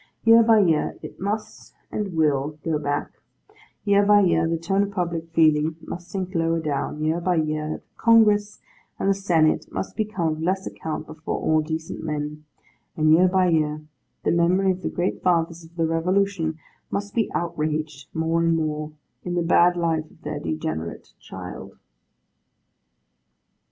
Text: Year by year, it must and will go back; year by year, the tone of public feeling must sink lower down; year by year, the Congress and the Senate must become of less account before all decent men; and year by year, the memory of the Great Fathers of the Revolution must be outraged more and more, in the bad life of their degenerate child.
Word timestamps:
Year 0.23 0.41
by 0.41 0.57
year, 0.61 0.97
it 1.03 1.19
must 1.19 1.75
and 1.91 2.15
will 2.15 2.57
go 2.63 2.79
back; 2.79 3.11
year 3.85 4.03
by 4.03 4.21
year, 4.21 4.47
the 4.47 4.57
tone 4.57 4.81
of 4.81 4.89
public 4.91 5.29
feeling 5.29 5.75
must 5.79 6.09
sink 6.09 6.33
lower 6.33 6.59
down; 6.59 7.03
year 7.03 7.21
by 7.21 7.35
year, 7.35 7.69
the 7.77 7.81
Congress 7.97 8.59
and 8.97 9.07
the 9.07 9.13
Senate 9.13 9.71
must 9.71 9.95
become 9.95 10.29
of 10.29 10.41
less 10.41 10.65
account 10.65 11.05
before 11.05 11.37
all 11.37 11.61
decent 11.61 12.03
men; 12.03 12.45
and 12.97 13.13
year 13.13 13.27
by 13.27 13.49
year, 13.49 13.83
the 14.23 14.31
memory 14.31 14.71
of 14.71 14.81
the 14.81 14.89
Great 14.89 15.21
Fathers 15.21 15.63
of 15.63 15.75
the 15.75 15.85
Revolution 15.85 16.57
must 16.89 17.13
be 17.13 17.31
outraged 17.33 18.07
more 18.11 18.41
and 18.41 18.55
more, 18.57 18.93
in 19.23 19.35
the 19.35 19.43
bad 19.43 19.77
life 19.77 20.09
of 20.09 20.23
their 20.23 20.39
degenerate 20.39 21.13
child. 21.19 21.77